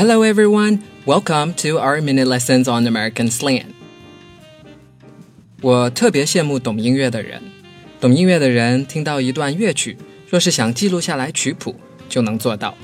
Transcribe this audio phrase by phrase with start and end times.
[0.00, 0.82] Hello, everyone.
[1.04, 3.66] Welcome to our mini lessons on American slang.
[5.60, 7.42] 我特别羡慕懂音乐的人。
[8.00, 11.76] 懂音乐的人听到一段乐曲，若是想记录下来曲谱，
[12.08, 12.74] 就能做到。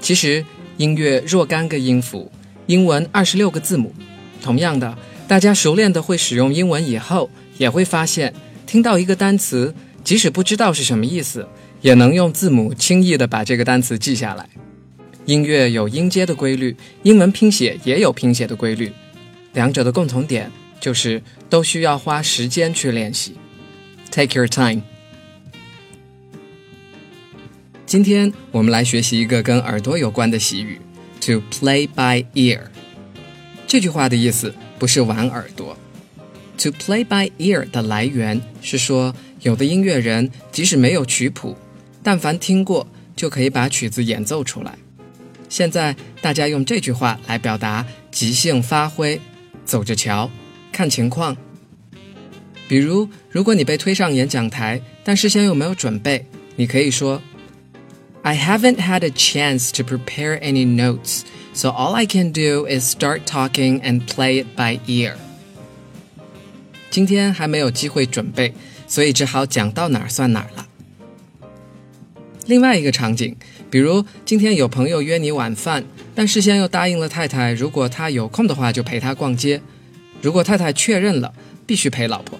[0.00, 0.44] 其实，
[0.76, 2.28] 音乐若干个音符，
[2.66, 3.94] 英文二十六个字母。
[4.42, 4.98] 同样的，
[5.28, 8.34] 大家熟练的会使用英文以后，也会发现，
[8.66, 9.72] 听到一个单词，
[10.02, 11.46] 即使不知道是什么意思，
[11.80, 14.48] 也能用字母轻易的把这个单词记下来。
[15.26, 18.92] 音乐有音阶的规律，英文拼写也有拼写的规律，
[19.54, 23.34] 两者的共同点就是都需要花时间去练习。
[24.10, 24.82] Take your time。
[27.86, 30.78] 今天我们来学习一个跟耳朵有关的习语
[31.20, 32.60] ，to play by ear。
[33.66, 35.76] 这句话的意思不是玩耳朵。
[36.58, 41.56] To play by ear 的来源是说，有的音乐人即使没有曲谱，
[42.02, 42.86] 但凡听过
[43.16, 44.76] 就可以把曲子演奏出来。
[45.48, 49.20] 现在大家用这句话来表达即兴发挥，
[49.64, 50.30] 走着瞧，
[50.72, 51.36] 看情况。
[52.66, 56.24] 比如，如果你被推上演讲台，但事先又没有准备，
[56.56, 57.20] 你可以说
[58.22, 61.20] ：“I haven't had a chance to prepare any notes,
[61.52, 65.14] so all I can do is start talking and play it by ear。”
[66.90, 68.54] 今天还没有机会准备，
[68.88, 70.66] 所以只好讲到哪儿算哪儿了。
[72.45, 73.35] 另外一个场景，
[73.69, 75.83] 比如今天有朋友约你晚饭，
[76.15, 79.61] 但事先又答应了太太，如果他有空的话就陪他逛街。
[80.21, 81.33] 如果太太确认了，
[81.65, 82.39] 必须陪老婆。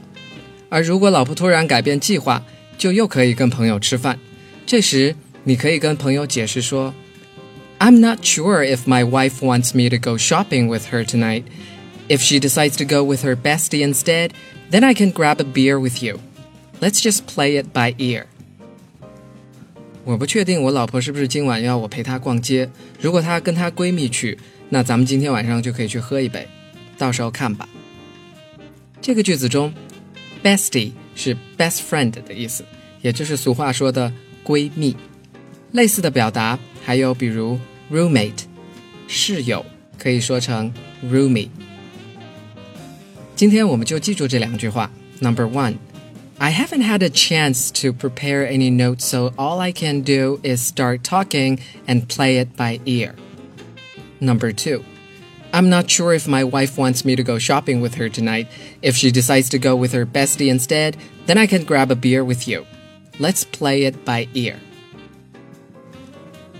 [0.68, 2.44] 而如果老婆突然改变计划，
[2.78, 4.20] 就又可以跟朋友吃饭。
[4.66, 11.44] 这时，你可以跟朋友解释说：“I'm not sure if my wife wants me to go shopping with her tonight.
[12.08, 14.32] If she decides to go with her bestie instead,
[14.72, 16.20] then I can grab a beer with you.
[16.82, 18.26] Let's just play it by ear.”
[20.05, 22.71] 我不确定我老婆是不是今晚要我陪她逛街。
[23.01, 24.39] 如果她跟她闺蜜去，
[24.69, 26.47] 那咱们今天晚上就可以去喝一杯，
[26.97, 27.69] 到时候看吧。
[29.01, 29.73] 这个句子中。
[30.45, 32.67] Bestie 是 best friend 的意思，
[33.01, 34.13] 也就是俗话说的
[34.45, 34.95] 闺蜜。
[35.73, 37.59] 类似的表达还有比如
[37.91, 38.43] roommate
[39.09, 39.65] 室友，
[39.99, 40.71] 可以说成
[41.03, 41.49] roomie。
[43.35, 44.91] 今天我们就记住这两句话。
[45.21, 45.77] Number one,
[46.40, 50.62] I haven't had a chance to prepare any notes, so all I can do is
[50.62, 53.16] start talking and play it by ear.
[54.20, 54.84] Number two.
[55.52, 58.48] I'm not sure if my wife wants me to go shopping with her tonight.
[58.84, 60.96] If she decides to go with her bestie instead,
[61.26, 62.66] then I can grab a beer with you.
[63.20, 64.58] Let's play it by ear.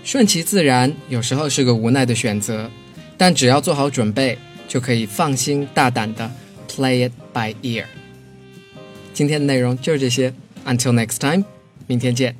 [0.02, 2.68] 顺其自然有时候是个无奈的选择，
[3.16, 4.36] 但只要做好准备，
[4.66, 6.28] 就可以放心大胆的
[6.68, 7.84] play it by ear。
[9.14, 10.32] 今天的内容就是这些，
[10.64, 11.44] Until next time，
[11.86, 12.34] 明天见。